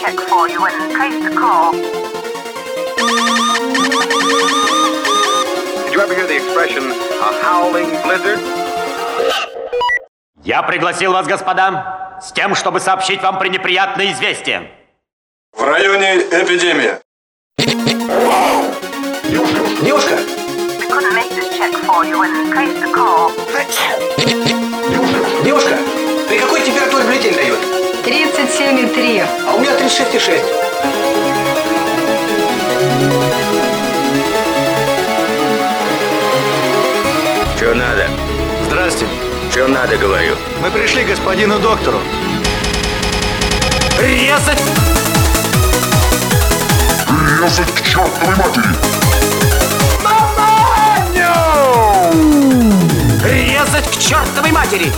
[0.00, 1.72] check for you and trace the call.
[5.84, 8.40] Did you ever hear the expression, a howling blizzard?
[10.44, 14.70] Я пригласил вас, господа, с тем, чтобы сообщить вам пренеприятное известие.
[15.52, 17.00] В районе эпидемия.
[19.28, 19.58] Девушка!
[19.82, 20.18] Девушка!
[25.44, 25.78] Девушка!
[26.28, 27.67] При какой температуре бюллетень дает?
[28.08, 29.26] 37,3.
[29.46, 30.40] А у меня 36,6.
[37.54, 38.08] Что надо?
[38.64, 39.06] Здрасте.
[39.50, 40.36] Что надо, говорю?
[40.62, 42.00] Мы пришли к господину доктору.
[44.00, 44.62] Резать!
[47.42, 48.68] Резать к чертовой матери!
[50.02, 51.34] Маманю!
[53.22, 54.90] Резать к чертовой матери!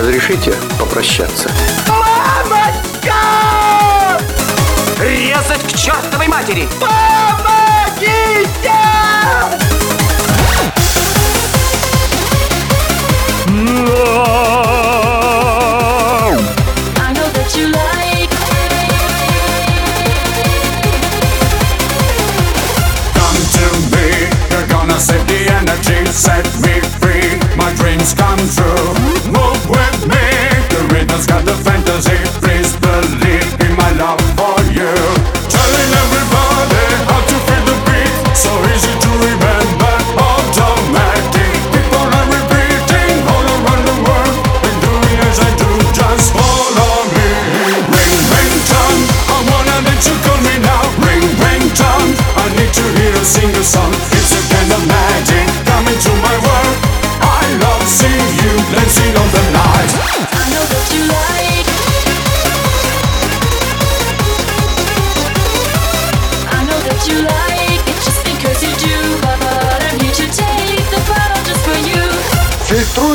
[0.00, 1.50] Разрешите попрощаться?
[1.86, 3.12] Мамочка!
[4.98, 6.66] Резать к чертовой матери!
[6.80, 7.50] Помогите!
[26.12, 26.49] said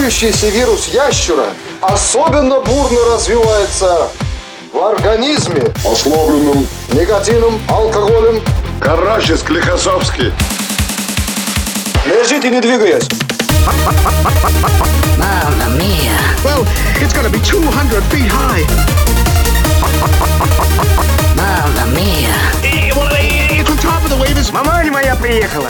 [0.05, 1.47] мутирующийся вирус ящера
[1.81, 4.07] особенно бурно развивается
[4.71, 8.39] в организме, ослабленным никотином, алкоголем.
[8.79, 10.31] Карачес, Клихосовский.
[12.05, 13.07] Лежите, не двигаясь.
[15.17, 16.19] Мама моя.
[16.43, 16.67] Well,
[17.01, 18.63] it's gonna be 200 feet high.
[21.35, 22.35] Mamma mia.
[22.95, 24.35] Well, it's on top of the wave.
[24.53, 25.69] Маманя моя приехала.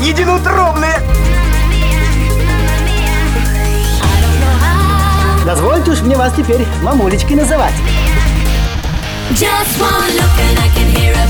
[0.00, 1.00] единоутробные.
[5.44, 7.74] Дозвольте уж мне вас теперь мамулечкой называть.
[9.32, 11.21] Just one look and I can hear a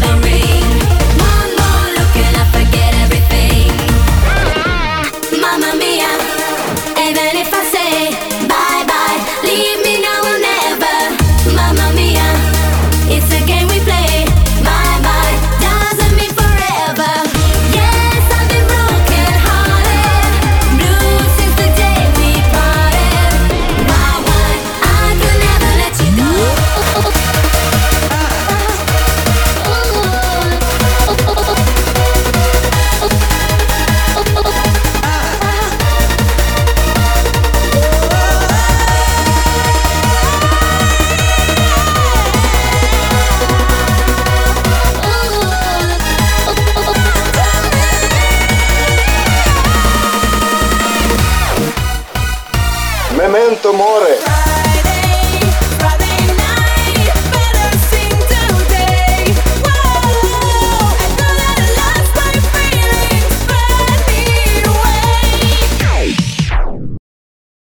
[53.62, 54.18] то море.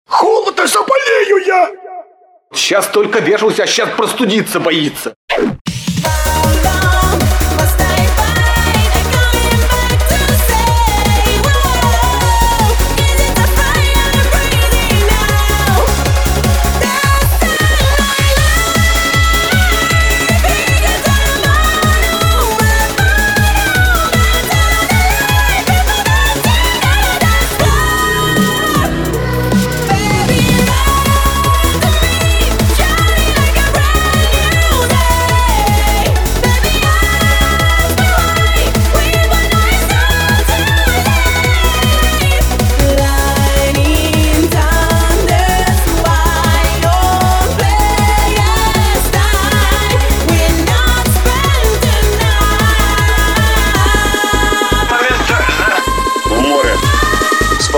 [0.07, 1.69] Холодно заболею я!
[2.53, 5.13] Сейчас только вешался, а сейчас простудиться боится.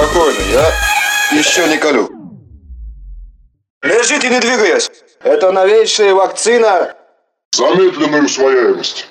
[0.03, 0.71] Я
[1.31, 2.09] еще не колю.
[3.81, 4.91] Лежите, не двигаясь.
[5.21, 6.93] Это новейшая вакцина.
[7.55, 9.07] Замедленную усвояемость.